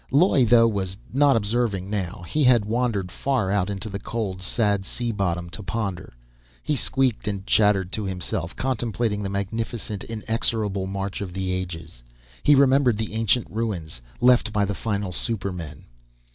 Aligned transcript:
Loy, 0.09 0.45
though, 0.45 0.67
was 0.67 0.97
not 1.13 1.35
observing, 1.37 1.87
now. 1.87 2.23
He 2.27 2.43
had 2.43 2.65
wandered 2.65 3.11
far 3.11 3.51
out 3.51 3.69
into 3.69 3.87
cold, 3.99 4.41
sad 4.41 4.83
sea 4.83 5.11
bottom, 5.11 5.47
to 5.51 5.61
ponder. 5.61 6.15
He 6.63 6.75
squeaked 6.75 7.27
and 7.27 7.45
chatted 7.45 7.91
to 7.91 8.05
himself, 8.05 8.55
contemplating 8.55 9.21
the 9.21 9.29
magnificent, 9.29 10.03
inexorable 10.05 10.87
march 10.87 11.21
of 11.21 11.33
the 11.33 11.51
ages. 11.51 12.01
He 12.41 12.55
remembered 12.55 12.97
the 12.97 13.13
ancient 13.13 13.45
ruins, 13.47 14.01
left 14.19 14.51
by 14.51 14.65
the 14.65 14.73
final 14.73 15.11
supermen. 15.11 15.85